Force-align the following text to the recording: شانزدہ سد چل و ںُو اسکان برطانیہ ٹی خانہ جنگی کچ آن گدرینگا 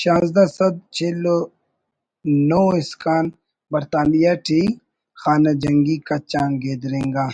شانزدہ 0.00 0.44
سد 0.56 0.74
چل 0.96 1.22
و 1.34 1.38
ںُو 2.48 2.64
اسکان 2.80 3.24
برطانیہ 3.72 4.32
ٹی 4.44 4.62
خانہ 5.20 5.52
جنگی 5.62 5.96
کچ 6.08 6.32
آن 6.42 6.50
گدرینگا 6.62 7.26